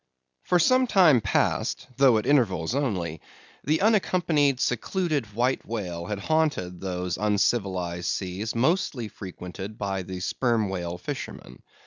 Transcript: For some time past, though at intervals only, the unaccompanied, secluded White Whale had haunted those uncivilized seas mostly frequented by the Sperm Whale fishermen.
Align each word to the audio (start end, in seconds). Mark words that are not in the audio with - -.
For 0.41 0.57
some 0.57 0.87
time 0.87 1.21
past, 1.21 1.85
though 1.97 2.17
at 2.17 2.25
intervals 2.25 2.73
only, 2.73 3.21
the 3.63 3.81
unaccompanied, 3.81 4.59
secluded 4.59 5.31
White 5.35 5.63
Whale 5.63 6.07
had 6.07 6.17
haunted 6.21 6.81
those 6.81 7.17
uncivilized 7.17 8.07
seas 8.09 8.55
mostly 8.55 9.07
frequented 9.09 9.77
by 9.77 10.01
the 10.01 10.19
Sperm 10.19 10.69
Whale 10.69 10.97
fishermen. 10.97 11.61